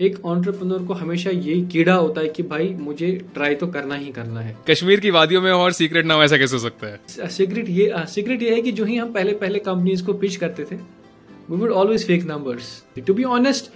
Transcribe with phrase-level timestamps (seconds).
[0.00, 4.10] एक ऑन्टरप्रनोर को हमेशा यही कीड़ा होता है कि भाई मुझे ट्राई तो करना ही
[4.12, 7.28] करना है। कश्मीर की वादियों में और सीक्रेट नाम ऐसा कैसे हो सकता है?
[7.28, 10.64] सीक्रेट ये सीक्रेट ये है कि जो ही हम पहले पहले कंपनीज़ को पिच करते
[10.64, 12.68] थे we would always fake numbers
[13.06, 13.70] to be honest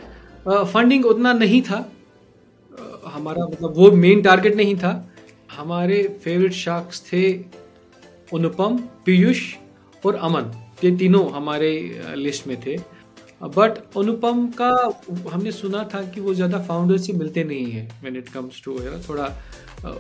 [0.49, 4.93] funding उतना नहीं था। uh, हमारा मतलब वो मेन टारगेट नहीं था।
[5.51, 7.33] हमारे फेवरेट शार्क्स थे
[8.35, 9.43] अनुपम पीयूष
[10.03, 10.53] और अमन।
[10.85, 11.71] ये तीनों हमारे
[12.17, 12.77] लिस्ट में थे।
[13.43, 14.71] बट अनुपम का
[15.33, 18.79] हमने सुना था कि वो ज़्यादा फाउंडर से मिलते नहीं है व्हेन इट कम्स टू
[19.09, 19.27] थोड़ा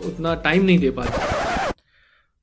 [0.06, 1.78] उतना टाइम नहीं दे पाते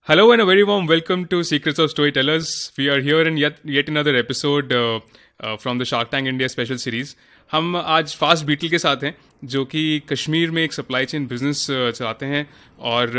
[0.07, 0.85] Hello and a very warm
[1.27, 2.71] to Secrets of Storytellers.
[2.77, 4.99] We are here in yet yet another episode uh,
[5.39, 7.15] uh, from the Shark Tank India special series.
[7.51, 9.13] हम आज fast beetle के साथ हैं
[9.45, 12.47] जो कि कश्मीर में एक सप्लाई चेन बिज़नेस चलाते हैं
[12.91, 13.11] और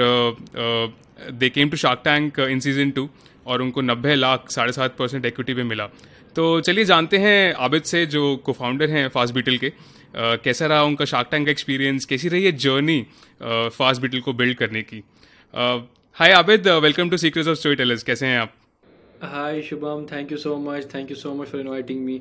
[1.32, 3.08] they came to Shark Tank in season two
[3.46, 5.88] और उनको नब्बे लाख साढ़े सात परसेंट इक्विटी पे मिला
[6.36, 10.66] तो चलिए जानते हैं आबिद से जो को फाउंडर हैं फास्ट बीटल के। आ, कैसा
[10.66, 13.00] रहा उनका शार्क टैंक का एक्सपीरियंस कैसी रही है जर्नी
[13.42, 15.02] फास्ट बीटल को बिल्ड करने की?
[16.16, 18.52] Hi Abid welcome to Secrets of Story Tellers कैसे हैं आप?
[19.24, 22.20] Hi Shubham thank you so much thank you so much for inviting me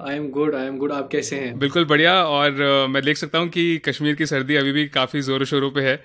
[0.00, 1.58] I am good I am good आप कैसे हैं?
[1.58, 5.20] बिल्कुल बढ़िया और uh, मैं देख सकता हूँ कि कश्मीर की सर्दी अभी भी काफ़ी
[5.20, 6.02] ज़ोरों शोरों पर है।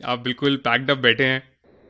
[0.00, 1.42] आप बिल्कुल पैक्ड अप बैठे हैं।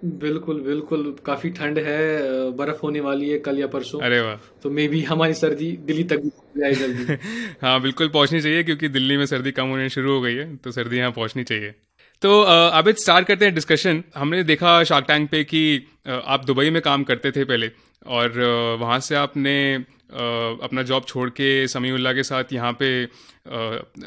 [0.04, 4.70] बिल्कुल बिल्कुल काफ़ी ठंड है बर्फ़ होने वाली है कल या परसों। अरे वाह। तो
[4.70, 6.20] मे भी हमारी सर्दी दिल्ली तक
[6.58, 7.16] जाए जल्दी।
[7.62, 10.70] हाँ बिल्कुल पहुंचनी चाहिए क्योंकि दिल्ली में सर्दी कम होने शुरू हो गई है तो
[10.72, 11.74] सर्दी यहाँ पहुंचनी चाहिए।
[12.22, 15.62] तो अब स्टार्ट करते हैं डिस्कशन हमने देखा शार्क टैंक पे कि
[16.08, 17.70] आप दुबई में काम करते थे पहले।
[18.06, 18.38] और
[18.80, 23.06] वहाँ से आपने अपना जॉब छोड़ के समीउल्ला के साथ यहाँ पे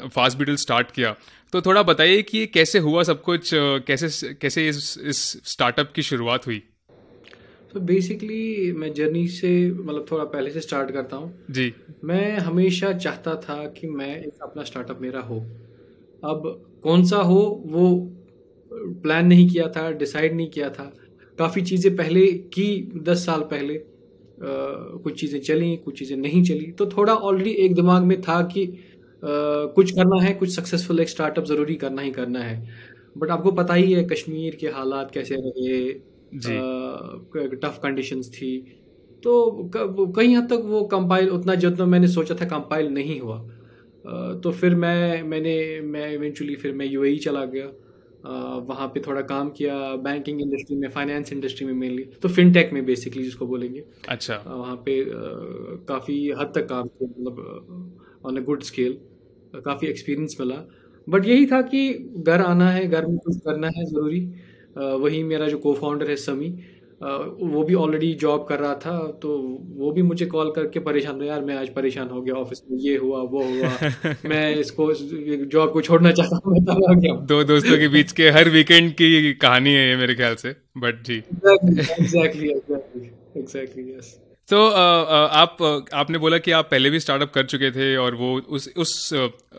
[0.08, 1.14] फास्ट बीटल स्टार्ट किया।
[1.52, 6.46] तो थोड़ा बताइए कि कैसे हुआ सब कुछ कैसे कैसे इस इस स्टार्टअप की शुरुआत
[6.46, 6.62] हुई?
[7.74, 11.72] तो बेसिकली मैं जर्नी से मतलब थोड़ा पहले से स्टार्ट करता हूँ। जी।
[12.04, 15.38] मैं हमेशा चाहता था कि मैं एक अपना स्टार्टअप मेरा हो।
[16.22, 16.40] अब
[16.82, 17.90] कौन सा हो वो
[19.02, 20.92] प्लान नहीं किया था डिसाइड नहीं किया था।
[21.38, 22.66] काफ़ी चीज़ें पहले की
[23.08, 23.80] दस साल पहले आ,
[25.04, 28.64] कुछ चीज़ें चली कुछ चीज़ें नहीं चली। तो थोड़ा ऑलरेडी एक दिमाग में था कि
[28.66, 28.70] आ,
[29.22, 32.56] कुछ करना है कुछ सक्सेसफुल एक स्टार्टअप ज़रूरी करना ही करना है।
[33.18, 35.92] बट आपको पता ही है कश्मीर के हालात कैसे रहे
[37.56, 38.50] टफ कंडीशंस थी।
[39.22, 43.38] तो कहीं हद तक वो कंपाइल उतना जितना मैंने सोचा था कंपाइल नहीं हुआ।
[44.42, 47.66] तो फिर मैं मैंने मैं इवेंचुअली फिर मैं यूएई e चला गया।
[48.68, 49.74] वहाँ पे थोड़ा काम किया
[50.04, 54.76] बैंकिंग इंडस्ट्री में फाइनेंस इंडस्ट्री में मेनली तो फिनटेक में बेसिकली जिसको बोलेंगे। अच्छा। वहाँ
[54.86, 55.02] पे
[55.88, 58.98] काफ़ी हद तक काम किया मतलब ऑन अ गुड स्केल
[59.64, 60.62] काफ़ी एक्सपीरियंस मिला।
[61.06, 64.20] बट यही था कि घर आना है घर में कुछ करना है ज़रूरी।
[64.76, 66.48] वही मेरा जो को फाउंडर है समी
[67.00, 69.36] वो भी ऑलरेडी जॉब कर रहा था तो
[69.76, 72.78] वो भी मुझे कॉल करके परेशान हुआ यार मैं आज परेशान हो गया ऑफ़िस में
[72.78, 78.12] ये हुआ वो हुआ मैं इसको जॉब को छोड़ना चाहता हूँ दो दोस्तों के बीच
[78.12, 83.90] के हर वीकेंड की कहानी है ये मेरे ख्याल से बट जी। एग्जैक्टली एग्जैक्टली एग्जैक्टली
[83.92, 84.16] यस
[84.48, 85.56] तो आप
[85.94, 89.12] आपने बोला कि आप पहले भी स्टार्टअप कर चुके थे और वो उस उस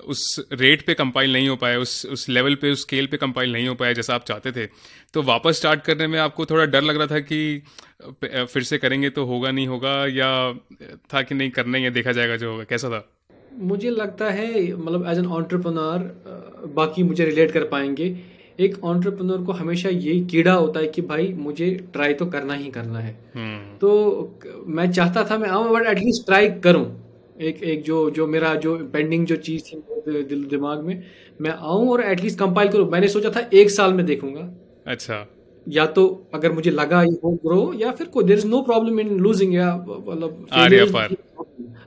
[0.08, 3.52] उस रेट पे कंपाइल नहीं हो पाया उस उस लेवल पे उस स्केल पे कंपाइल
[3.54, 4.66] नहीं हो पाया जैसा आप चाहते थे।
[5.14, 7.64] तो वापस स्टार्ट करने में आपको थोड़ा डर लग रहा था कि
[8.24, 10.32] फिर से करेंगे तो होगा नहीं होगा या
[11.14, 13.06] था कि नहीं करना ही देखा जाएगा जो होगा कैसा था?
[13.54, 18.16] मुझे लगता है मतलब एज एन ऑन्टरप्रनर बाकी मुझे रिलेट कर पाएँगे।
[18.60, 22.70] एक ऑन्टरप्रनर को हमेशा यही कीड़ा होता है कि भाई मुझे ट्राई तो करना ही
[22.72, 23.90] करना है। हम्म। तो
[24.70, 26.86] मैं चाहता था मैं आऊँ बट एटलीस्ट ट्राई करूँ।
[27.42, 31.04] एक एक जो जो मेरा जो पेंडिंग जो चीज़ थी दिल दिमाग में
[31.42, 34.50] मैं आऊँ और एटलीस्ट कंपाइल करूँ। मैंने सोचा था एक साल में देखूँगा।
[34.88, 35.28] अच्छा।
[35.68, 39.00] या तो अगर मुझे लगा ये हो ग्रो या फिर कोई there is no problem
[39.00, 40.46] in losing या मतलब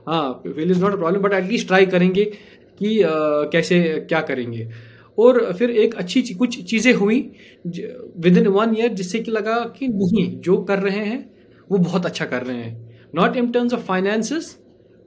[0.07, 4.69] हाँ fail is not a problem but at least try करेंगे कि uh, कैसे क्या करेंगे।
[5.17, 7.19] और फिर एक अच्छी कुछ चीज़ें हुई
[7.65, 11.32] विद इन वन ईयर जिससे कि लगा कि नहीं जो कर रहे हैं
[11.71, 14.55] वो बहुत अच्छा कर रहे हैं। Not in terms of finances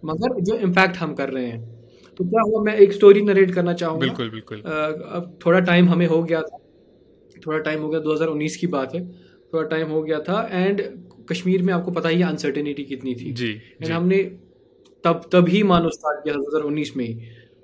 [0.05, 1.61] मगर जो इम्पैक्ट हम कर रहे हैं।
[2.17, 6.07] तो क्या हुआ मैं एक स्टोरी नरेट करना चाहूँगा। बिल्कुल बिल्कुल। अब थोड़ा टाइम हमें
[6.07, 6.59] हो गया था।
[7.47, 9.07] थोड़ा टाइम हो गया 2019 की बात है।
[9.55, 10.83] थोड़ा टाइम हो गया था एंड
[11.31, 13.51] कश्मीर में आपको पता ही है अनसर्टेनिटी कितनी थी। जी
[13.83, 14.19] एंड हमने
[15.05, 17.15] तब तब ही मानो स्टार्ट किया था दो में ही।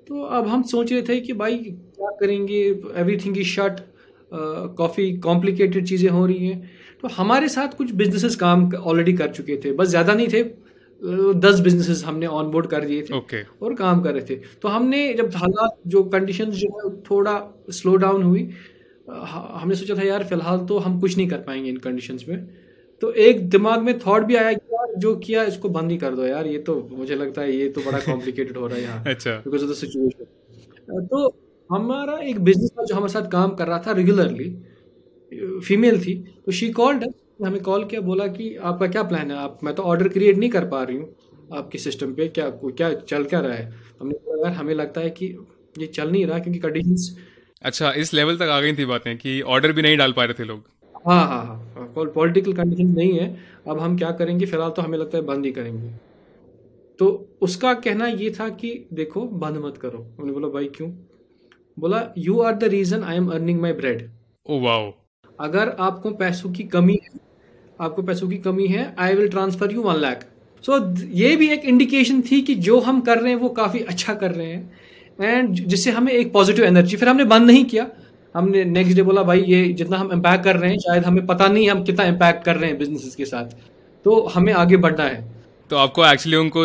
[0.07, 2.61] तो अब हम सोच रहे थे कि भाई क्या करेंगे?
[2.95, 3.79] एवरीथिंग इज़ शट
[4.33, 6.69] काफ़ी कॉम्प्लिकेटेड चीज़ें हो रही हैं।
[7.03, 10.43] तो हमारे साथ कुछ बिजनेसेस काम ऑलरेडी कर चुके थे। बस ज़्यादा नहीं थे।
[11.39, 13.41] दस बिजनेसेस हमने ऑन बोर्ड कर दिए थे okay.
[13.61, 17.41] और काम कर रहे थे। तो हमने जब हालात जो कंडीशन जो है थोड़ा
[17.71, 18.49] स्लो डाउन हुई
[19.07, 22.45] हमने सोचा था यार फ़िलहाल तो हम कुछ नहीं कर पाएँगे इन कंडीशंस में।
[23.01, 26.15] तो एक दिमाग में थॉट भी आया कि यार जो किया इसको बंद ही कर
[26.15, 29.03] दो यार। ये तो मुझे लगता है ये तो बड़ा कॉम्प्लिकेटेड हो रहा है यहाँ
[29.07, 31.27] अच्छा। बिकॉज़ ऑफ़ द सिचुएशन तो
[31.69, 34.49] हमारा एक बिज़नेस जो हमारे साथ काम कर रहा था रेगुलरली
[35.59, 36.13] फीमेल थी
[36.45, 37.03] तो शी कॉल्ड
[37.45, 39.37] हमें कॉल किया बोला कि आपका क्या प्लान है?
[39.37, 41.15] आप मैं तो ऑर्डर क्रिएट नहीं कर पा रही हूँ
[41.53, 43.71] आपके सिस्टम पे क्या क्या चल क्या रहा है?
[44.01, 45.25] हमने बोला यार हमें लगता है कि
[45.79, 47.15] ये चल नहीं रहा क्योंकि कंडीशंस
[47.61, 50.33] अच्छा इस लेवल तक आ गई थी बातें कि ऑर्डर भी नहीं डाल पा रहे
[50.33, 50.63] थे लोग।
[51.07, 53.27] हाँ हाँ हाँ पॉलिटिकल कंडीशन नहीं है।
[53.67, 54.45] अब हम क्या करेंगे?
[54.45, 55.89] फ़िलहाल तो हमें लगता है बंद ही करेंगे।
[56.99, 57.07] तो
[57.41, 60.89] उसका कहना ये था कि देखो बंद मत करो। उन्होंने बोला भाई क्यों?
[61.77, 64.09] बोला you are the reason I am earning my bread
[64.45, 64.91] oh wow
[65.39, 67.19] अगर आपको पैसों की कमी है
[67.79, 70.25] आपको पैसों की कमी है I will transfer you one lakh
[70.63, 70.77] so
[71.13, 74.31] ये भी एक इंडिकेशन थी कि जो हम कर रहे हैं वो काफ़ी अच्छा कर
[74.31, 74.71] रहे हैं।
[75.21, 77.87] एंड जिससे हमें एक पॉजिटिव एनर्जी फिर हमने बंद नहीं किया।
[78.35, 81.47] हमने नेक्स्ट डे बोला भाई ये जितना हम इम्पैक्ट कर रहे हैं शायद हमें पता
[81.47, 83.45] नहीं हम कितना इम्पैक्ट कर रहे हैं बिज़नेस के साथ.
[84.05, 85.19] तो हमें आगे बढ़ना है।
[85.71, 86.63] तो आपको एक्चुअली उनको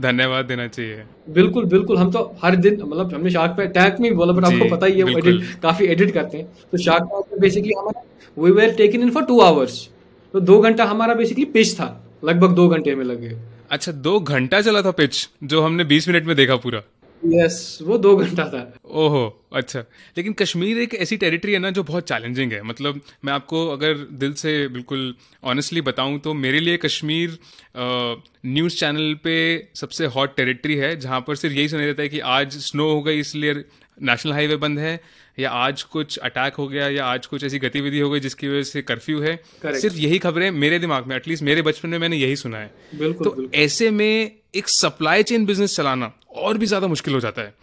[0.00, 4.14] धन्यवाद देना चाहिए। बिल्कुल बिल्कुल हम तो हर दिन मतलब हमने शार्क पे टैंक में
[4.16, 7.74] बोला बट आपको पता ही है एडिट काफ़ी एडिट करते हैं। तो शार्क में बेसिकली
[7.78, 8.02] हमारा
[8.36, 9.88] we were taken in for two hours
[10.34, 11.88] तो दो घंटा हमारा बेसिकली पिच था
[12.24, 13.36] लगभग दो घंटे में लगे।
[13.70, 16.82] अच्छा दो घंटा चला था पिच जो हमने बीस मिनट में देखा पूरा।
[17.24, 19.80] यस वो दो घंटा था। ओहो अच्छा।
[20.16, 23.94] लेकिन कश्मीर एक ऐसी टेरिटरी है ना जो बहुत चैलेंजिंग है। मतलब मैं आपको अगर
[23.94, 27.38] दिल से बिल्कुल ऑनेस्टली बताऊँ तो मेरे लिए कश्मीर
[27.76, 29.36] न्यूज़ चैनल पे
[29.74, 33.02] सबसे हॉट टेरिटरी है जहाँ पर सिर्फ़ यही सुना देता है कि आज स्नो हो
[33.02, 33.54] गई इसलिए
[34.02, 35.00] नेशनल हाईवे बंद है
[35.38, 38.62] या आज कुछ अटैक हो गया या आज कुछ ऐसी गतिविधि हो गई जिसकी वजह
[38.62, 39.80] से कर्फ्यू है। Correct.
[39.80, 43.24] सिर्फ़ यही खबरें मेरे दिमाग में एटलीस्ट मेरे बचपन में मैंने यही सुना है। बिल्कुल,
[43.24, 43.60] तो बिल्कुल.
[43.60, 47.54] ऐसे में एक सप्लाई चेन बिज़नेस चलाना और भी ज़्यादा मुश्किल हो जाता है।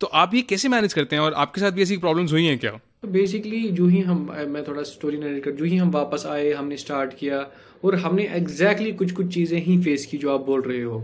[0.00, 2.58] तो आप ये कैसे मैनेज करते हैं और आपके साथ भी ऐसी प्रॉब्लम्स हुई हैं
[2.58, 2.70] क्या?
[3.02, 4.18] तो बेसिकली जो ही हम
[4.48, 7.46] मैं थोड़ा स्टोरी नरेट कर, जो ही हम वापस आए, हमने स्टार्ट किया
[7.84, 11.02] और हमने एग्जैक्टली exactly कुछ कुछ चीज़ें ही फेस की जो आप बोल रहे हो।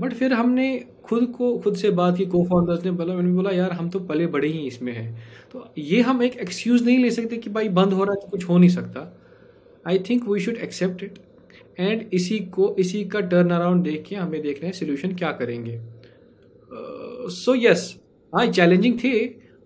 [0.00, 3.50] बट फिर हमने खुद को, खुद से बात की को फाउंडर्स ने बोला मैंने बोला,
[3.50, 5.12] यार, हम तो पले बड़े ही इसमें हैं।
[5.52, 8.28] तो ये हम एक एक्सक्यूज़ नहीं ले सकते कि भाई बंद हो रहा है तो
[8.28, 9.12] कुछ हो नहीं सकता।
[9.86, 11.18] I think we should accept it
[11.78, 15.30] and इसी को इसी का टर्न अराउंड देख के हमें देख रहे हैं सोल्यूशन क्या
[15.32, 15.78] करेंगे।
[17.32, 17.94] सो यस
[18.32, 19.14] हाँ चैलेंजिंग थे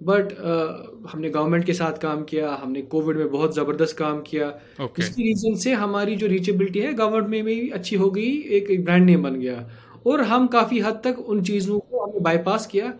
[0.02, 4.48] बट uh, हमने गवर्नमेंट के साथ काम किया हमने कोविड में बहुत ज़बरदस्त काम किया।
[4.80, 4.98] Okay.
[4.98, 8.84] इसकी रीज़न से हमारी जो रीचेबिलिटी है गवर्नमेंट में भी अच्छी हो गई एक, एक
[8.84, 9.68] ब्रांड नेम बन गया।
[10.06, 12.92] और हम काफ़ी हद तक उन चीज़ों को हमने बाईपास किया।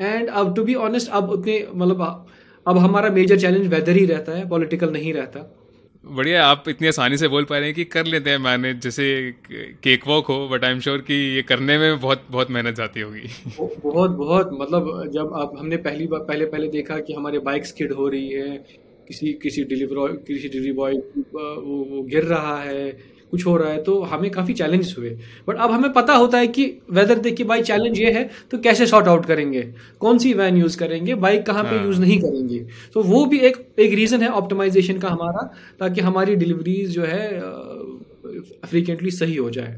[0.00, 2.26] एंड अब टू बी ऑनेस्ट अब उतने मतलब
[2.66, 5.40] अब हमारा मेजर चैलेंज वेदर ही रहता है पॉलिटिकल नहीं रहता।
[6.06, 9.34] बढ़िया आप इतनी आसानी से बोल पा रहे हैं कि कर लेते हैं मैनेज जैसे
[9.52, 13.00] केक वॉक हो बट आई एम श्योर कि ये करने में बहुत बहुत मेहनत जाती
[13.00, 13.20] होगी।
[13.58, 17.92] बहुत बहुत मतलब जब आप हमने पहली बार पहले पहले देखा कि हमारे बाइक स्किड
[17.92, 18.64] हो रही है
[19.08, 23.82] किसी किसी डिलीवर किसी डिलीवरी बॉय वो, वो गिर रहा है कुछ हो रहा है
[23.84, 25.10] तो हमें काफ़ी चैलेंजेस हुए।
[25.48, 28.58] बट अब हमें पता होता है कि वेदर देख के भाई चैलेंज ये है तो
[28.58, 29.62] कैसे शॉर्ट आउट करेंगे?
[30.00, 31.14] कौन सी वैन यूज़ करेंगे?
[31.16, 32.58] बाइक कहाँ पे यूज़ हाँ। नहीं करेंगे?
[32.94, 35.50] तो वो भी एक एक रीज़न है ऑप्टिमाइजेशन का हमारा
[35.80, 37.40] ताकि हमारी डिलीवरीज जो है
[38.66, 39.76] फ्रीकेंटली सही हो जाए।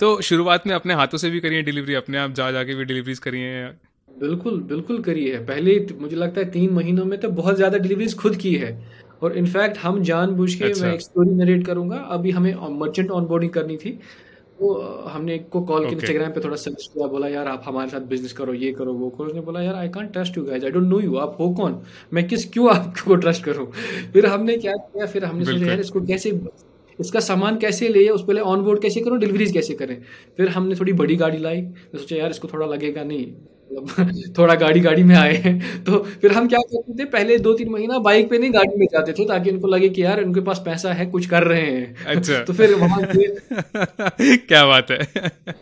[0.00, 3.18] तो शुरुआत में अपने हाथों से भी करिए डिलीवरी अपने आप जा जाके भी डिलीवरीज
[3.18, 3.64] करिए।
[4.08, 8.14] बिल्कुल बिल्कुल करी है पहले मुझे लगता है तीन महीनों में तो बहुत ज़्यादा डिलीवरीज
[8.16, 8.70] खुद की है।
[9.22, 13.52] और इनफैक्ट हम जानबूझ के अच्छा। मैं एक स्टोरी नरेट करूँगा। अभी हमें मर्चेंट ऑनबोर्डिंग
[13.52, 13.98] करनी थी।
[14.58, 14.72] तो
[15.10, 18.00] हमने एक को कॉल किया इंस्टाग्राम पे थोड़ा सर्च किया बोला यार आप हमारे साथ
[18.08, 20.70] बिज़नेस करो ये करो वो करो। उसने बोला यार I can't trust you guys I
[20.70, 21.80] don't know you आप हो कौन?
[22.12, 23.66] मैं किस क्यों आपको ट्रस्ट करूँ?
[24.12, 25.06] फिर हमने क्या किया?
[25.06, 26.32] फिर हमने सोचा यार इसको कैसे
[27.00, 30.02] इसका सामान कैसे ले उस पहले ऑन बोर्ड कैसे करो डिलीवरीज कैसे करें?
[30.36, 33.26] फिर हमने थोड़ी बड़ी गाड़ी लाई। तो सोचा यार इसको थोड़ा लगेगा नहीं।
[33.72, 37.54] मतलब थोड़ा गाड़ी गाड़ी में आए हैं। तो फिर हम क्या करते थे पहले दो
[37.54, 40.40] तीन महीना बाइक पे नहीं गाड़ी में जाते थे ताकि उनको लगे कि यार उनके
[40.40, 44.98] पास पैसा है कुछ कर रहे हैं। अच्छा। तो फिर वहाँ से क्या बात है।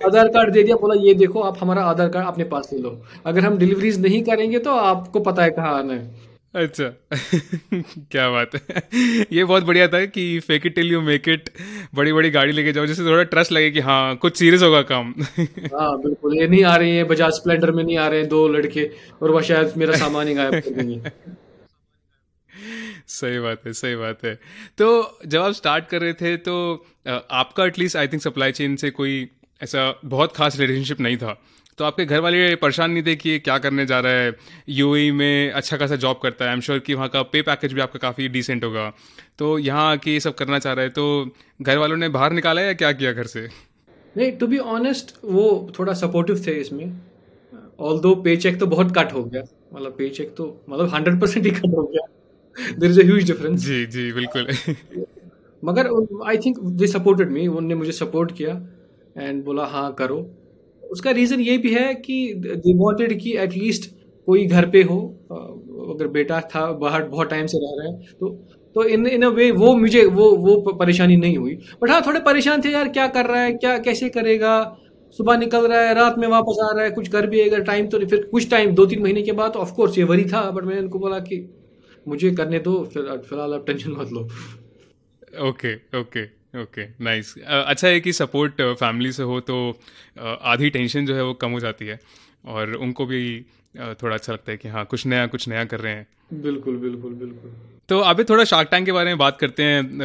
[0.06, 3.02] आधार कार्ड दे दिया बोला ये देखो आप हमारा आधार कार्ड अपने पास ले लो।
[3.26, 6.85] अगर हम डिलीवरीज नहीं करेंगे तो आपको पता है कहाँ आना है। अच्छा।
[8.11, 8.83] क्या बात है।
[9.33, 11.50] ये बहुत बढ़िया था कि fake it till you make it
[11.95, 15.14] बड़ी बड़ी गाड़ी लेके जाओ जिससे थोड़ा ट्रस्ट लगे कि हाँ कुछ सीरियस होगा काम।
[15.75, 18.47] हाँ बिल्कुल ये नहीं आ रही है बजाज स्प्लेंडर में नहीं आ रहे हैं दो
[18.49, 18.90] लड़के
[19.23, 21.11] और वह शायद मेरा सामान ही गायब कर देंगे।
[23.09, 24.35] सही बात है सही बात है।
[24.78, 26.57] तो जब आप स्टार्ट कर रहे थे तो
[27.09, 29.28] आपका at least I think supply chain से कोई
[29.62, 31.40] ऐसा बहुत खास रिलेशनशिप नहीं था।
[31.80, 34.32] तो आपके घर वाले परेशान नहीं थे कि क्या करने जा रहा है?
[34.68, 37.40] यूएई e में अच्छा खासा जॉब करता है। आई एम श्योर कि वहाँ का पे
[37.42, 38.82] पैकेज भी आपका काफ़ी डिसेंट होगा।
[39.38, 41.04] तो यहाँ आके ये सब करना चाह रहे हैं। तो
[41.62, 43.46] घर वालों ने बाहर निकाला या क्या किया घर से?
[44.16, 45.44] नहीं टू बी ऑनेस्ट वो
[45.78, 46.84] थोड़ा सपोर्टिव थे इसमें।
[47.80, 49.42] ऑल दो पे चेक तो बहुत कट हो गया।
[49.75, 52.06] मतलब पे चेक तो मतलब हंड्रेड परसेंट ही कट हो गया।
[52.78, 54.52] देर इज़ अज डिफरेंस जी जी बिल्कुल।
[55.62, 55.88] मगर
[56.28, 58.60] I think they supported me उन्होंने मुझे सपोर्ट किया।
[59.18, 60.20] एंड बोला हाँ करो।
[60.90, 63.90] उसका रीज़न ये भी है कि दे वांटेड कि एटलीस्ट
[64.28, 64.99] कोई घर पे हो
[65.90, 68.28] अगर बेटा था, बाहर बहुत टाइम से रह रहा है तो
[68.76, 72.20] तो इन इन अ वे वो मुझे, वो वो परेशानी नहीं हुई। बट हाँ थोड़े
[72.20, 74.52] परेशान थे, यार क्या कर रहा है, क्या, कैसे करेगा?
[75.18, 77.87] सुबह निकल रहा है, रात में वापस आ रहा है, कुछ कर भी अगर टाइम
[77.87, 80.64] तो फिर कुछ टाइम दो तीन महीने के बाद ऑफ़ कोर्स ये वरी था बट
[80.64, 81.38] मैंने उनको बोला कि
[82.06, 84.28] मुझे करने दो फ़िलहाल आप टेंशन मत लो।
[85.49, 89.57] ओके ओके ओके नाइस अच्छा है कि सपोर्ट फैमिली से हो तो
[90.21, 91.99] आधी टेंशन जो है वो कम हो जाती है
[92.47, 93.21] और उनको भी
[93.75, 96.07] थोड़ा अच्छा लगता है कि हाँ कुछ नया कुछ नया कर रहे हैं।
[96.42, 97.52] बिल्कुल बिल्कुल बिल्कुल।
[97.88, 99.99] तो अभी थोड़ा शार्क टैंक के बारे में बात करते हैं।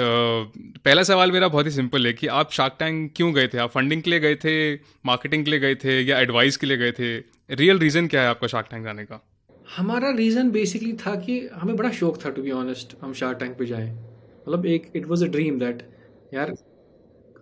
[0.86, 3.58] पहला सवाल मेरा बहुत ही सिंपल है कि आप शार्क टैंक क्यों गए थे?
[3.58, 4.74] आप फंडिंग के लिए गए थे
[5.06, 7.18] मार्केटिंग के लिए गए थे या एडवाइस के लिए गए थे?
[7.56, 9.22] रियल रीज़न क्या है आपका शार्क टैंक जाने का?
[9.78, 13.58] हमारा रीज़न बेसिकली था कि हमें बड़ा शौक था टू बी ऑनेस्ट हम शार्क टैंक
[13.58, 15.84] पे जाएँ। मतलब एक it was a dream that
[16.34, 16.54] यार,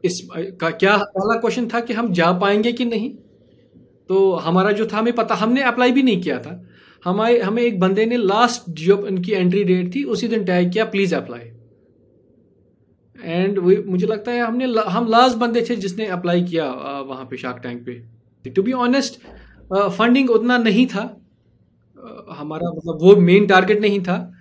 [0.05, 3.15] इस, का, क्या पहला क्वेश्चन था कि हम जा पाएँगे कि नहीं?
[4.09, 6.63] तो हमारा जो था, हमें पता, हमने अप्लाई भी नहीं किया था।
[7.05, 10.85] हमारे, हमें एक बंदे ने लास्ट जो उनकी एंट्री डेट थी, उसी दिन टैग किया
[10.85, 11.49] प्लीज़ अप्लाई
[13.23, 16.65] एंड मुझे लगता है हमने हम लास्ट बंदे थे जिसने अप्लाई किया
[17.07, 19.21] वहाँ पे शार्क टैंक पे। टू बी ऑनेस्ट
[19.73, 21.03] फंडिंग उतना नहीं था।
[22.29, 24.32] हमारा मतलब वो मेन टारगेट नहीं था।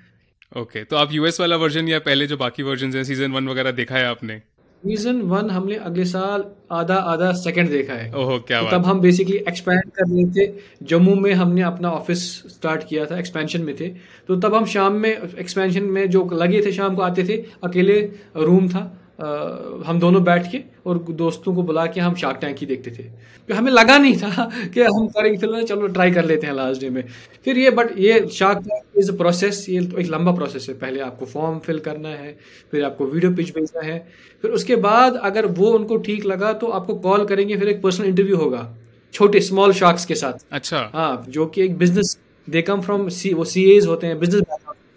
[0.53, 3.71] ओके तो आप यूएस वाला वर्जन या पहले जो बाकी वर्जन हैं सीज़न वन वगैरह
[3.73, 4.37] देखा है आपने?
[4.83, 9.01] सीज़न वन हमने अगले साल आधा आधा सेकंड देखा है। ओहो क्या तो तब हम
[9.01, 10.53] बेसिकली एक्सपैंड कर रहे थे।
[10.87, 13.89] जम्मू में हमने अपना ऑफ़िस स्टार्ट किया था एक्सपेंशन में थे।
[14.29, 18.01] तो तब हम शाम में एक्सपेंशन में जो लगे थे शाम को आते थे अकेले
[18.37, 18.83] रूम था।
[19.19, 23.03] हम दोनों बैठ के और दोस्तों को बुला के हम शार्क टैंक ही देखते थे।
[23.49, 26.81] तो हमें लगा नहीं था कि हम करेंगे फ़िल्म चलो ट्राई कर लेते हैं लास्ट
[26.81, 27.03] डे में।
[27.45, 30.75] फिर ये बट ये Shark Tank is a process ये तो एक लंबा प्रोसेस है।
[30.77, 32.37] पहले आपको फॉर्म फिल करना है
[32.73, 33.99] फिर आपको वीडियो पिच भेजना है
[34.45, 38.07] फिर उसके बाद अगर वो उनको ठीक लगा तो आपको कॉल करेंगे फिर एक पर्सनल
[38.07, 38.69] इंटरव्यू होगा
[39.15, 42.17] छोटे स्मॉल शार्क्स के साथ। अच्छा। हाँ जो कि एक बिज़नेस
[42.49, 44.45] दे कम फ्रॉम सी वो सी होते हैं बिज़नेस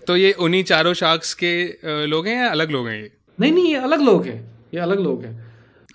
[0.07, 1.53] तो ये उन्हीं चारों शार्क्स के
[2.07, 3.11] लोग हैं या अलग लोग हैं ये?
[3.37, 4.39] नहीं नहीं ये अलग लोग हैं
[4.73, 5.43] ये अलग लोग हैं।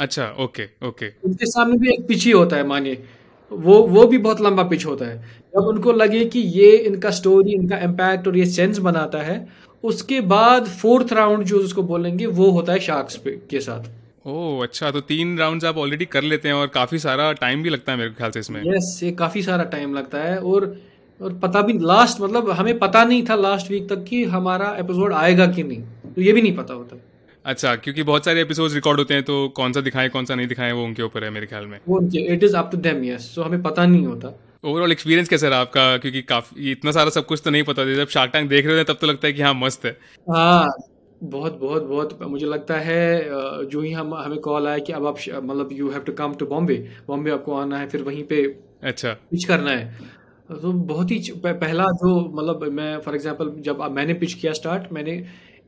[0.00, 3.02] अच्छा ओके ओके। उनके सामने भी एक पिच ही होता है मानिए।
[3.50, 5.16] वो वो भी बहुत लंबा पिच होता है।
[5.54, 9.46] जब उनको लगे कि ये इनका स्टोरी इनका इम्पैक्ट और ये सेंस बनाता है
[9.84, 13.90] उसके बाद फोर्थ राउंड जो उसको बोलेंगे वो होता है शार्क्स पे के साथ।
[14.26, 17.70] ओह अच्छा तो तीन राउंड्स आप ऑलरेडी कर लेते हैं और काफ़ी सारा टाइम भी
[17.70, 20.74] लगता है मेरे ख्याल से इसमें। यस ये काफ़ी सारा टाइम लगता है और
[21.20, 25.12] और पता भी लास्ट मतलब हमें पता नहीं था लास्ट वीक तक कि हमारा एपिसोड
[25.14, 25.82] आएगा कि नहीं।
[26.14, 26.96] तो ये भी नहीं पता होता।
[27.44, 30.46] अच्छा क्योंकि बहुत सारे एपिसोड रिकॉर्ड होते हैं तो कौन सा दिखाएँ कौन सा नहीं
[30.46, 33.04] दिखाएँ वो उनके ऊपर है मेरे ख्याल में। वो उनके it is up to them
[33.04, 34.32] yes so हमें पता नहीं होता।
[34.64, 35.96] ओवरऑल एक्सपीरियंस कैसा रहा आपका?
[35.98, 38.92] क्योंकि काफ़ी इतना सारा सब कुछ तो नहीं पता जब शार्क टैंक देख रहे होते
[38.92, 40.68] तब तो लगता है कि हाँ मस्त है। हाँ
[41.20, 43.24] बहुत बहुत बहुत मुझे लगता है
[43.66, 46.46] जो ही हम हमें कॉल आया कि अब आप मतलब you have to come to
[46.46, 46.76] Bombay
[47.08, 48.42] Bombay आपको आना है फिर वहीं पे
[48.84, 50.18] अच्छा। पिच करना है।
[50.52, 55.12] तो बहुत ही पहला जो मतलब मैं फॉर एग्जांपल जब मैंने पिच किया स्टार्ट मैंने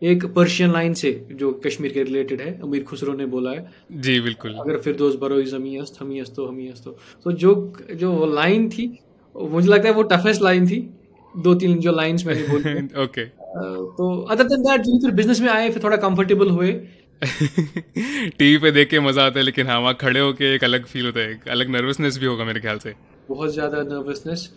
[0.03, 4.19] एक पर्शियन लाइन से जो कश्मीर के रिलेटेड है अमीर खुसरो ने बोला है। जी
[4.21, 7.55] बिल्कुल। अगर फिर दोस्त बरो इज़ हमी अस्त हमी अस्तो हमी अस्तो तो जो
[7.95, 8.87] जो लाइन थी
[9.35, 10.81] मुझे लगता है वो टफेस्ट लाइन थी।
[11.35, 15.71] दो तीन जो लाइंस मैंने बोली ओके तो अदर देन दैट फिर बिज़नेस में आए
[15.71, 16.73] फिर थोड़ा कंफर्टेबल हुए।
[17.23, 21.07] टीवी पे देख के मज़ा आता है लेकिन हाँ वहाँ खड़े होके एक अलग फील
[21.07, 22.95] होता है एक अलग नर्वसनेस भी होगा मेरे ख्याल से।
[23.29, 24.51] बहुत ज़्यादा नर्वसनेस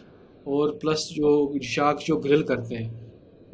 [0.47, 3.04] और प्लस जो शार्क जो ग्रिल करते हैं।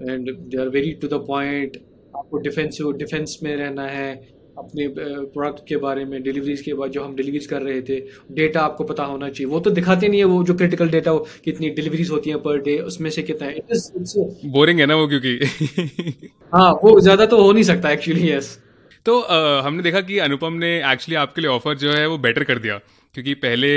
[0.02, 1.78] And they are very to the point
[2.14, 4.14] आपको डिफेंस डिफेंस में रहना है।
[4.58, 8.00] अपने प्रोडक्ट के बारे में डिलीवरीज के बाद जो हम डिलीवरीज कर रहे थे
[8.36, 11.20] डेटा आपको पता होना चाहिए। वो तो दिखाते नहीं है वो जो क्रिटिकल डेटा हो
[11.46, 16.30] कितनी डिलीवरीज होती हैं पर डे उसमें से कितना है। बोरिंग है ना वो क्योंकि?
[16.54, 18.58] हाँ वो ज़्यादा तो हो नहीं सकता एक्चुअली यस
[19.06, 22.44] तो आ, हमने देखा कि अनुपम ने एक्चुअली आपके लिए ऑफ़र जो है वो बेटर
[22.44, 22.80] कर दिया।
[23.16, 23.70] क्योंकि पहले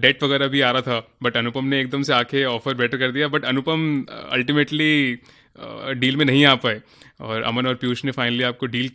[0.00, 3.10] डेट वगैरह भी आ रहा था बट अनुपम ने एकदम से आके ऑफ़र बेटर कर
[3.12, 4.92] दिया बट अनुपम अल्टीमेटली
[5.96, 6.80] डील में नहीं आ पाए।
[7.20, 8.90] और अमन और पीयूष ने फाइनली आपको डील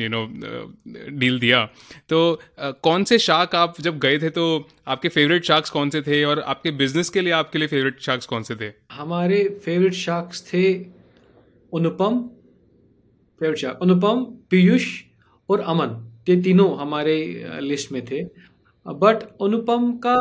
[0.00, 0.26] यू नो
[1.18, 1.64] डील दिया।
[2.08, 4.44] तो uh, कौन से शार्क आप जब गए थे तो
[4.88, 8.26] आपके फेवरेट शार्क्स कौन से थे और आपके बिज़नेस के लिए आपके लिए फेवरेट शार्क्स
[8.26, 8.70] कौन से थे?
[8.92, 10.62] हमारे फेवरेट शार्क्स थे
[11.72, 12.20] अनुपम
[13.40, 14.86] फेवरेट शार्क अनुपम पीयूष
[15.48, 15.98] और अमन।
[16.28, 17.16] ये तीनों हमारे
[17.60, 18.22] लिस्ट में थे।
[18.86, 20.14] बट अनुपम का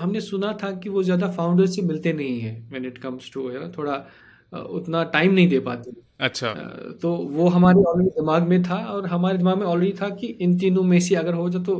[0.00, 3.50] हमने सुना था कि वो ज़्यादा फाउंडर से मिलते नहीं है व्हेन इट कम्स टू
[3.76, 3.94] थोड़ा
[4.52, 6.52] उतना टाइम नहीं दे पाते। अच्छा।
[7.02, 10.58] तो वो हमारे ऑलरेडी दिमाग में था और हमारे दिमाग में ऑलरेडी था कि इन
[10.58, 11.74] तीनों में से अगर हो जाए तो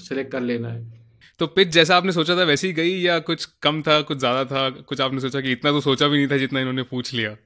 [0.00, 1.02] सिलेक्ट कर लेना है।
[1.40, 4.44] तो पिच जैसा आपने सोचा था वैसे ही गई या कुछ कम था कुछ ज़्यादा
[4.44, 4.68] था?
[4.70, 7.36] कुछ आपने सोचा कि इतना तो सोचा भी नहीं था जितना इन्होंने पूछ लिया?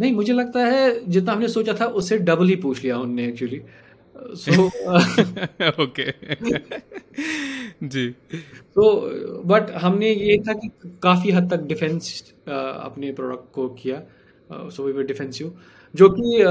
[0.00, 3.60] नहीं मुझे लगता है जितना हमने सोचा था उससे डबल ही पूछ लिया उनने एक्चुअली
[4.16, 4.66] सो
[5.82, 6.12] ओके
[7.82, 8.08] जी।
[8.74, 9.10] तो
[9.44, 10.70] बट हमने ये था कि
[11.02, 14.02] काफ़ी हद तक डिफेंस अपने प्रोडक्ट को किया।
[14.52, 15.58] सो वी वर डिफेंसिव
[15.94, 16.42] जो कि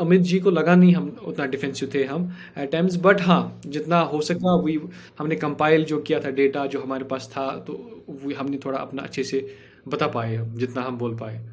[0.00, 4.00] अमित जी को लगा नहीं हम उतना डिफेंसिव थे हम एट टाइम्स बट हाँ जितना
[4.00, 4.80] हो सका वी
[5.18, 9.02] हमने कंपाइल जो किया था डेटा जो हमारे पास था तो वो हमने थोड़ा अपना
[9.02, 9.56] अच्छे से
[9.88, 11.48] बता पाए हम जितना हम बोल पाए।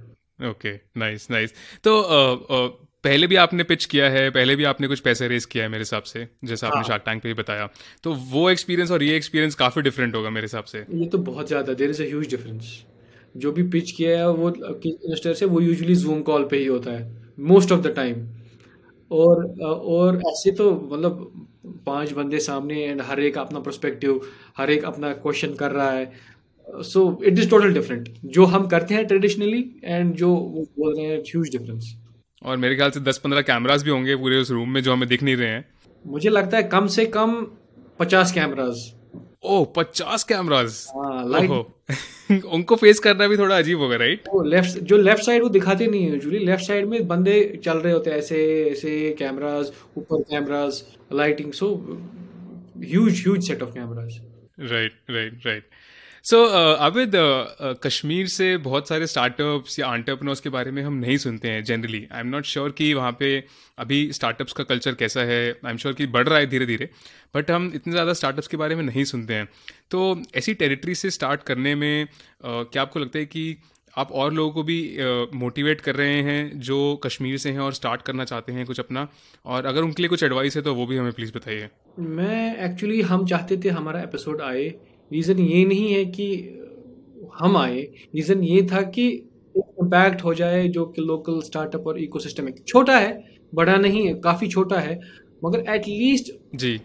[0.49, 1.53] ओके नाइस नाइस
[1.83, 5.45] तो uh, uh, पहले भी आपने पिच किया है पहले भी आपने कुछ पैसे रेस
[5.47, 7.69] किया है मेरे हिसाब से जैसा आपने शार्क टैंक पे भी बताया।
[8.03, 11.47] तो वो एक्सपीरियंस और ये एक्सपीरियंस काफ़ी डिफरेंट होगा मेरे हिसाब से। ये तो बहुत
[11.47, 12.71] ज़्यादा there is a huge difference
[13.35, 16.91] जो भी पिच किया है वो इन्वेस्टर से वो यूजुअली जूम कॉल पे ही होता
[16.91, 17.03] है
[17.45, 18.27] मोस्ट ऑफ़ द टाइम
[19.11, 21.45] और और ऐसे तो मतलब
[21.85, 24.21] पाँच बंदे सामने एंड हर एक अपना प्रोस्पेक्टिव
[24.57, 28.93] हर एक अपना क्वेश्चन कर रहा है। So it is total different जो हम करते
[28.93, 31.93] हैं ट्रेडिशनली एंड जो वो बोल रहे हैं ह्यूज डिफरेंस
[32.43, 35.07] और मेरे ख्याल से दस पंद्रह कैमराज भी होंगे पूरे उस रूम में जो हमें
[35.09, 35.65] दिख नहीं रहे हैं।
[36.05, 37.47] मुझे लगता है कम से कम
[37.99, 38.91] पचास कैमराज
[39.43, 40.85] ओह पचास कैमराज
[42.45, 45.87] उनको फेस करना भी थोड़ा अजीब होगा राइट वो लेफ़्ट जो लेफ़्ट साइड वो दिखाते
[45.87, 50.21] नहीं है यूजुअली लेफ़्ट साइड में बंदे चल रहे होते हैं ऐसे ऐसे कैमराज ऊपर
[50.21, 51.69] cameras lighting so
[52.77, 54.19] huge huge set of cameras
[54.71, 55.63] right right right
[56.25, 56.37] so
[56.81, 57.11] Abid
[57.83, 61.97] Kashmir से बहुत सारे स्टार्टअप्स या आंटरप्रनोर्स के बारे में हम नहीं सुनते हैं generally
[62.11, 63.27] I am not sure कि वहाँ पे
[63.77, 65.51] अभी स्टार्टअप्स का कल्चर कैसा है.
[65.65, 66.89] आई एम श्योर कि बढ़ रहा है धीरे धीरे
[67.35, 69.45] बट हम इतने ज़्यादा स्टार्टअप्स के बारे में नहीं सुनते हैं.
[69.91, 72.09] तो ऐसी टेरिटरी से स्टार्ट करने में uh,
[72.45, 73.55] क्या आपको लगता है कि
[73.97, 74.79] आप और लोगों को भी
[75.35, 78.79] मोटिवेट uh, कर रहे हैं जो कश्मीर से हैं और स्टार्ट करना चाहते हैं कुछ
[78.79, 79.07] अपना?
[79.45, 83.01] और अगर उनके लिए कुछ एडवाइस है तो वो भी हमें प्लीज़ बताइए। मैं एक्चुअली
[83.03, 84.67] हम चाहते थे हमारा एपिसोड आए
[85.15, 86.27] रीज़न ये नहीं है कि
[87.39, 87.81] हम आए
[88.15, 89.07] रीज़न ये था कि
[89.55, 93.13] इम्पैक्ट हो जाए जो कि लोकल स्टार्टअप और इकोसिस्टम है छोटा है
[93.53, 94.99] बड़ा नहीं है काफ़ी छोटा है
[95.43, 96.77] मगर एटलीस्ट जी।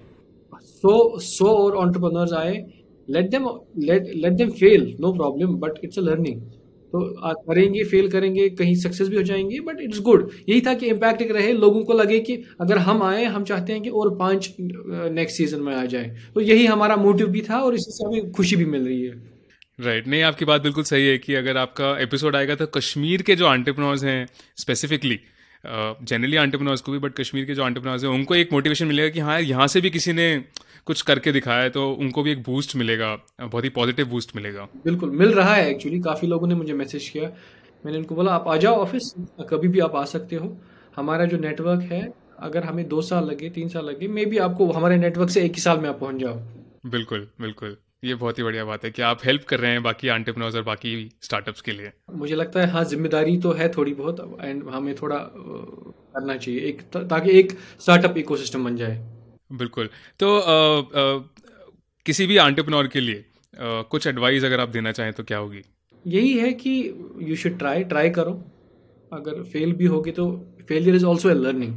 [0.53, 2.55] सो सो और ऑन्टरप्रनर्स आए
[3.09, 3.49] let them
[3.81, 6.41] let let them fail no problem but it's a learning
[6.93, 7.01] तो
[7.43, 11.23] करेंगे फेल करेंगे, कहीं सक्सेस भी हो जाएँगे बट इट्स गुड यही था कि इम्पैक्ट
[11.23, 14.51] एक रहे, लोगों को लगे कि अगर हम आए, हम चाहते हैं कि और पाँच
[14.61, 18.57] नेक्स्ट सीज़न में आ जाए। तो यही हमारा मोटिव भी था और इससे हमें खुशी
[18.57, 20.09] भी मिल रही है। Right right.
[20.09, 23.47] नहीं, आपकी बात बिल्कुल सही है कि अगर आपका एपिसोड आएगा तो कश्मीर के जो
[23.47, 24.27] आंटरप्रनोर्स हैं
[24.57, 25.19] स्पेसिफिकली
[25.65, 29.21] जनरली आंटरप्रनोर्स को भी बट कश्मीर के जो आंटरप्रनोर्स हैं, उनको एक मोटिवेशन मिलेगा कि
[29.21, 30.29] हाँ यहाँ से भी किसी ने
[30.87, 34.69] कुछ करके दिखाया है तो उनको भी एक बूस्ट मिलेगा बहुत ही पॉजिटिव बूस्ट मिलेगा।
[34.85, 37.31] बिल्कुल मिल रहा है एक्चुअली काफ़ी लोगों ने मुझे मैसेज किया।
[37.85, 39.13] मैंने उनको बोला आप आ जाओ ऑफ़िस
[39.51, 40.57] कभी भी आप आ सकते हो।
[40.97, 42.03] हमारा जो नेटवर्क है
[42.41, 45.53] अगर हमें दो साल लगे तीन साल लगे मे बी आपको हमारे नेटवर्क से एक
[45.53, 46.41] ही साल में आप पहुँच जाओ।
[46.87, 50.09] बिल्कुल बिल्कुल। ये बहुत ही बढ़िया बात है कि आप हेल्प कर रहे हैं बाकी
[50.09, 54.39] आंटरप्रनोर्स और बाकी स्टार्टअप्स के लिए। मुझे लगता है हाँ ज़िम्मेदारी तो है थोड़ी बहुत
[54.41, 58.97] एंड हमें थोड़ा करना चाहिए एक ताकि एक स्टार्टअप इकोसिस्टम बन जाए।
[59.53, 61.19] बिल्कुल। तो आ, आ,
[62.07, 65.63] किसी भी आंटरप्रनोर के लिए आ, कुछ एडवाइस अगर आप देना चाहें तो क्या होगी?
[66.07, 66.73] यही है कि
[67.21, 68.33] यू शुड ट्राई ट्राई करो।
[69.13, 70.31] अगर फेल भी होगी तो
[70.69, 71.75] failure is also a learning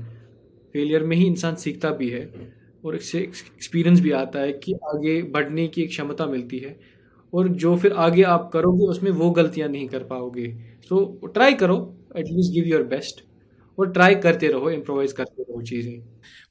[0.74, 2.54] failure में ही इंसान सीखता भी है
[2.86, 6.80] और इससे एक्सपीरियंस भी आता है कि आगे बढ़ने की एक क्षमता मिलती है
[7.34, 10.48] और जो फिर आगे आप करोगे उसमें वो गलतियाँ नहीं कर पाओगे।
[10.90, 11.78] सो so, ट्राई करो
[12.18, 13.24] at least give your best
[13.78, 16.00] और ट्राई करते रहो इम्प्रोवाइज करते रहो चीज़ें।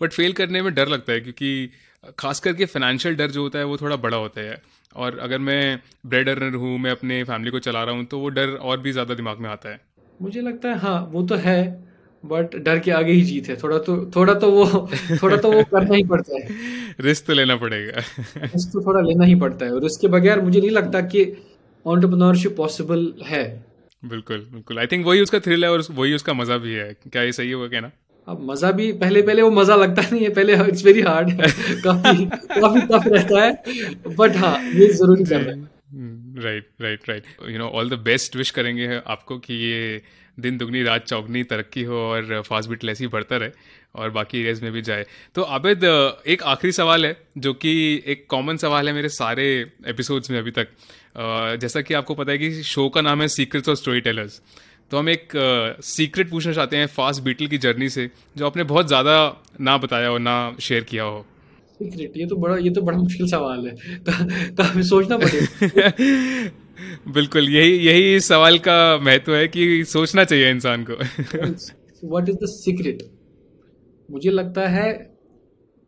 [0.00, 1.70] बट फेल करने में डर लगता है क्योंकि
[2.18, 4.60] खास करके फाइनेंशियल डर जो होता है वो थोड़ा बड़ा होता है।
[4.94, 8.28] और अगर मैं ब्रेड अर्नर हूँ मैं अपने फैमिली को चला रहा हूँ तो वो
[8.30, 9.80] डर और भी ज़्यादा दिमाग में आता है।
[10.22, 11.62] मुझे लगता है हाँ वो तो है
[12.24, 14.66] बट डर के आगे ही जीत है। थोड़ा तो थोड़ा तो वो
[15.22, 18.02] थोड़ा तो वो करना ही पड़ता है। रिस्क तो लेना पड़ेगा।
[18.44, 21.24] रिस्क तो थोड़ा लेना ही पड़ता है। और इसके बगैर मुझे नहीं लगता कि
[21.86, 23.42] ऑन्टरप्रनोरशिप पॉसिबल है।
[24.02, 27.22] बिल्कुल बिल्कुल। आई थिंक वही उसका थ्रिल है और वही उसका मज़ा भी है। क्या
[27.22, 27.90] ये सही होगा क्या ना?
[28.28, 31.30] अब मज़ा भी पहले पहले वो मज़ा लगता नहीं है पहले इट्स वेरी हार्ड
[31.84, 35.70] काफ़ी काफ़ी टफ रहता है बट हाँ ये ज़रूरी कर रहा है
[36.42, 40.02] right right right you know all the best wish करेंगे आपको कि ये
[40.38, 43.50] दिन दुगनी रात चौगनी तरक्की हो और फास्ट बिट ऐसी बढ़ता रहे
[43.94, 45.84] और बाकी एरियाज़ में भी जाए। तो आबिद
[46.26, 47.72] एक आखिरी सवाल है जो कि
[48.06, 49.44] एक कॉमन सवाल है मेरे सारे
[49.86, 50.68] एपिसोड्स में अभी तक।
[51.16, 54.40] जैसा कि आपको पता है कि शो का नाम है सीक्रेट्स ऑफ़ स्टोरी टेलर्स
[54.90, 55.28] तो हम एक
[55.84, 59.14] सीक्रेट पूछना चाहते हैं फास्ट बीटल की जर्नी से जो आपने बहुत ज़्यादा
[59.60, 61.24] ना बताया हो ना शेयर किया हो।
[61.80, 63.74] सीक्रेट ये तो बड़ा ये तो बड़ा मुश्किल सवाल है।
[64.56, 65.90] काफ़ी सोचना पड़ेगा।
[67.12, 70.94] बिल्कुल यही यही इस सवाल का महत्व है कि सोचना चाहिए इंसान को।
[72.02, 73.02] वट इज़ द सीक्रेट
[74.10, 74.88] मुझे लगता है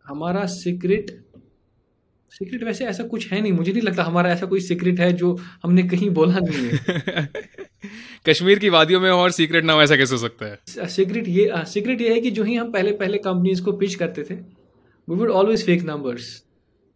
[0.06, 1.23] हमारा सीक्रेट
[2.34, 5.36] सीक्रेट वैसे ऐसा कुछ है नहीं मुझे नहीं लगता हमारा ऐसा कोई सीक्रेट है जो
[5.64, 7.28] हमने कहीं बोला नहीं है।
[8.28, 10.88] कश्मीर की वादियों में और सीक्रेट नाम ऐसा कैसे हो सकता है?
[10.88, 14.22] सीक्रेट ये सीक्रेट ये है कि जो ही हम पहले पहले कंपनीज़ को पिच करते
[14.22, 16.42] थे we would always fake numbers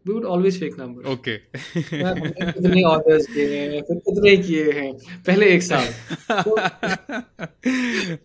[0.06, 4.92] we would always fake number okay कितने ऑर्डर्स किए हैं फिर कितने किए हैं
[5.26, 5.86] पहले एक साल।
[6.32, 6.56] तो,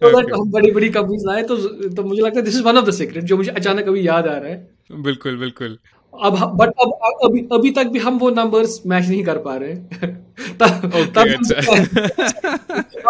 [0.02, 1.58] तो हम बड़ी बड़ी कंपनीज़ लाए तो
[1.90, 4.28] तो मुझे लगता है this is one of the secret जो मुझे अचानक अभी याद
[4.28, 5.78] आ रहा है। बिल्कुल बिल्कुल।
[6.22, 6.92] अब बट अब
[7.24, 9.76] अभी अभी तक भी हम वो नंबर्स मैच नहीं कर पा रहे
[10.60, 11.56] तब तब अच्छा।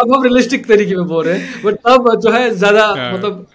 [0.00, 3.46] अब हम रियलिस्टिक तरीके में बोल रहे हैं बट तब जो है ज़्यादा हाँ। मतलब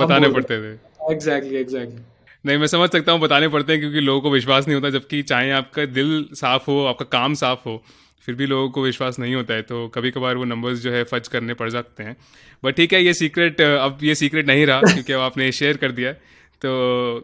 [0.00, 0.72] बताने पड़ते थे।
[1.12, 2.02] एग्जैक्टली एग्जैक्टली
[2.46, 5.22] नहीं मैं समझ सकता हूँ बताने पड़ते हैं क्योंकि लोगों को विश्वास नहीं होता जबकि
[5.22, 7.82] चाहे आपका दिल साफ़ हो आपका काम साफ़ हो
[8.26, 11.04] फिर भी लोगों को विश्वास नहीं होता है तो कभी कभार वो नंबर्स जो है
[11.04, 12.16] फज करने पड़ सकते हैं।
[12.64, 15.92] बट ठीक है ये सीक्रेट अब ये सीक्रेट नहीं रहा क्योंकि अब आपने शेयर कर
[15.92, 16.14] दिया
[16.62, 16.72] तो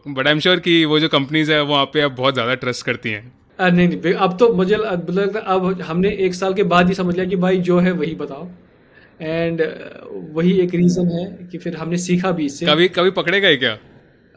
[0.07, 2.55] बट आई एम श्योर कि वो जो कंपनीज़ है वो आप पे अब बहुत ज़्यादा
[2.55, 6.87] ट्रस्ट करती हैं। नहीं नहीं अब तो मुझे लगता अब हमने एक साल के बाद
[6.87, 8.47] ही समझ लिया कि भाई जो है वही बताओ।
[9.21, 9.61] एंड
[10.33, 13.77] वही एक रीज़न है कि फिर हमने सीखा भी इससे। कभी कभी पकड़े गए क्या?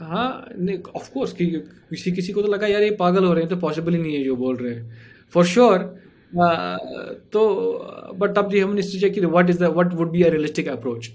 [0.03, 3.43] हाँ नहीं ऑफ़ कोर्स कि किसी किसी को तो लगा यार ये पागल हो रहे
[3.43, 4.99] हैं तो पॉसिबल ही नहीं है जो बोल रहे हैं।
[5.33, 5.79] फॉर श्योर
[7.33, 7.43] तो
[8.19, 11.11] बट अब हमने सोचा कि what is the what would be a realistic approach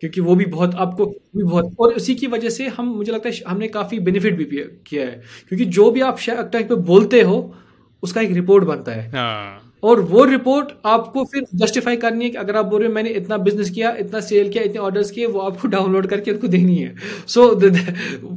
[0.00, 3.28] क्योंकि वो भी बहुत आपको भी बहुत और उसी की वजह से हम मुझे लगता
[3.28, 4.44] है हमने काफ़ी बेनिफिट भी
[4.86, 7.54] किया है। क्योंकि जो भी आप शार्क टैंक पे बोलते हो
[8.02, 12.36] उसका एक रिपोर्ट बनता है। हाँ। और वो रिपोर्ट आपको फिर जस्टिफाई करनी है कि
[12.36, 15.26] अगर आप बोल रहे हो मैंने इतना बिज़नेस किया इतना सेल किया इतने ऑर्डर्स किए
[15.26, 16.94] वो आपको डाउनलोड करके उनको देनी है।
[17.26, 18.36] सो so,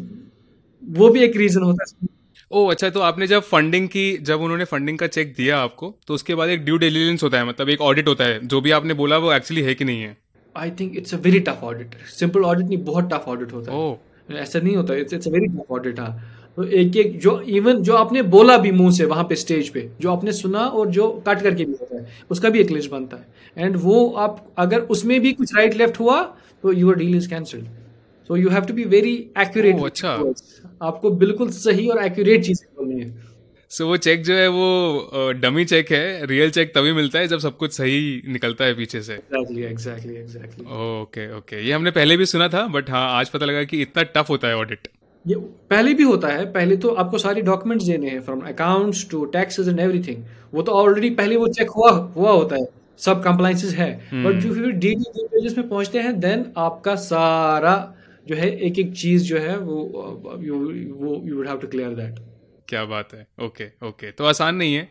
[0.83, 2.07] वो भी एक रीजन होता है।
[2.51, 6.13] ओ अच्छा तो आपने जब फंडिंग की जब उन्होंने फंडिंग का चेक दिया आपको तो
[6.13, 8.93] उसके बाद एक ड्यू डिलीजेंस होता है मतलब एक ऑडिट होता है जो भी आपने
[8.93, 10.17] बोला वो एक्चुअली है कि नहीं है?
[10.59, 13.77] I think it's a very tough audit simple audit नहीं बहुत टफ ऑडिट होता है।
[13.79, 13.95] Oh.
[14.29, 17.93] ऐसा नहीं होता it's a very tough audit हाँ। तो एक एक जो इवन जो
[17.95, 21.41] आपने बोला भी मुँह से वहाँ पे स्टेज पे जो आपने सुना और जो कट
[21.41, 25.19] करके भी होता है उसका भी एक लिस्ट बनता है। एंड वो आप अगर उसमें
[25.21, 26.21] भी कुछ राइट लेफ़्ट हुआ
[26.63, 27.65] तो your deal is cancelled
[28.29, 30.11] so you have to be very accurate अच्छा।
[30.81, 33.09] आपको बिल्कुल सही और एक्यूरेट चीज़ें बोलनी है।
[33.71, 37.27] सो so, वो चेक जो है वो डमी चेक है रियल चेक तभी मिलता है
[37.27, 41.91] जब सब कुछ सही निकलता है पीछे से। Exactly exactly exactly okay okay ये हमने
[41.91, 44.87] पहले भी सुना था बट हाँ आज पता लगा कि इतना टफ होता है ऑडिट
[45.27, 45.35] ये
[45.69, 49.67] पहले भी होता है पहले तो आपको सारी डॉक्यूमेंट्स देने हैं from accounts to taxes
[49.67, 52.65] and everything वो तो ऑलरेडी पहले वो चेक हुआ हुआ होता है।
[52.97, 54.33] सब कंप्लाइंसेस है। बट.
[54.33, 57.75] जो फिर डी डी में पहुँचते हैं देन आपका सारा
[58.27, 60.55] जो है एक एक चीज़ जो है वो यू
[60.95, 62.19] वो you would have to clear that
[62.69, 63.27] क्या बात है?
[63.39, 64.89] ओके ओके तो आसान नहीं है।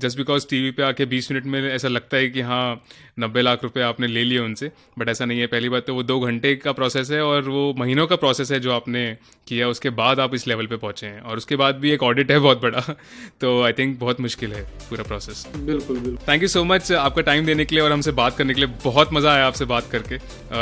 [0.00, 2.82] जस्ट बिकॉज़ टीवी पे आके 20 मिनट में ऐसा लगता है कि हाँ
[3.20, 6.02] नब्बे लाख रुपए आपने ले लिए उनसे बट ऐसा नहीं है। पहली बात तो वो
[6.02, 9.06] दो घंटे का प्रोसेस है और वो महीनों का प्रोसेस है जो आपने
[9.48, 12.30] किया उसके बाद आप इस लेवल पे पहुँचे हैं। और उसके बाद भी एक ऑडिट
[12.30, 12.80] है बहुत बड़ा
[13.40, 17.22] तो आई थिंक बहुत मुश्किल है पूरा प्रोसेस बिल्कुल बिल्कुल। थैंक यू सो मच आपका
[17.22, 19.88] टाइम देने के लिए और हमसे बात करने के लिए। बहुत मज़ा आया आपसे बात
[19.92, 20.18] करके।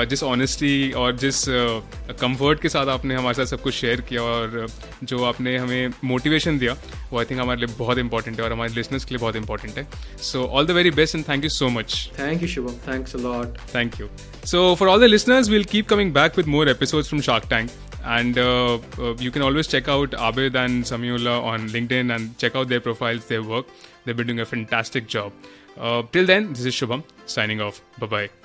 [0.06, 4.66] जिस ऑनेस्टी और जिस कंफर्ट के साथ आपने हमारे साथ सब कुछ शेयर किया और
[5.04, 6.76] जो आपने हमें मोटिवेशन दिया
[7.10, 9.77] वो आई थिंक हमारे लिए बहुत इंपॉर्टेंट है और हमारे लिसनर्स के लिए बहुत इंपॉर्टेंट
[9.77, 9.87] है
[10.21, 13.19] so all the very best and thank you so much thank you Shubham thanks a
[13.19, 14.09] lot thank you
[14.45, 17.69] so for all the listeners will keep coming back with more episodes from Shark Tank
[18.17, 22.55] and uh, uh, you can always check out Abid and Samyula on LinkedIn and check
[22.55, 23.67] out their profiles, their work.
[24.05, 25.33] They've been doing a fantastic job.
[25.77, 27.81] Uh, till then, this is Shubham signing off.
[27.99, 28.42] Bye bye.